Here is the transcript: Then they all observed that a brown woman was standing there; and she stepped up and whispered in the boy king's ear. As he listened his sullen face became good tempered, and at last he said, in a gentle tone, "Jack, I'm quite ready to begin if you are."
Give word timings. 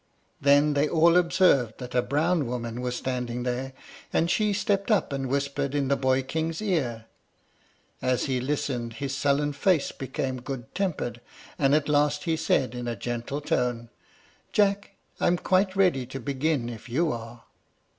Then 0.41 0.73
they 0.73 0.89
all 0.89 1.15
observed 1.15 1.77
that 1.77 1.93
a 1.93 2.01
brown 2.01 2.47
woman 2.47 2.81
was 2.81 2.95
standing 2.95 3.43
there; 3.43 3.73
and 4.11 4.31
she 4.31 4.51
stepped 4.51 4.89
up 4.89 5.13
and 5.13 5.29
whispered 5.29 5.75
in 5.75 5.89
the 5.89 5.95
boy 5.95 6.23
king's 6.23 6.59
ear. 6.59 7.05
As 8.01 8.23
he 8.23 8.39
listened 8.41 8.93
his 8.93 9.15
sullen 9.15 9.53
face 9.53 9.91
became 9.91 10.41
good 10.41 10.73
tempered, 10.73 11.21
and 11.59 11.75
at 11.75 11.87
last 11.87 12.23
he 12.23 12.35
said, 12.35 12.73
in 12.73 12.87
a 12.87 12.95
gentle 12.95 13.41
tone, 13.41 13.91
"Jack, 14.51 14.95
I'm 15.19 15.37
quite 15.37 15.75
ready 15.75 16.07
to 16.07 16.19
begin 16.19 16.67
if 16.67 16.89
you 16.89 17.11
are." 17.11 17.43